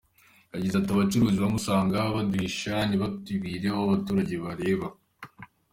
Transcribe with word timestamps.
Yagize 0.53 0.75
ati 0.77 0.91
“Abacuruzi 0.91 1.37
bamwe 1.41 1.57
usanga 1.61 1.97
baduhisha, 2.15 2.73
ntibatushyire 2.87 3.67
aho 3.71 3.79
abaturage 3.85 4.33
bareba. 4.45 4.87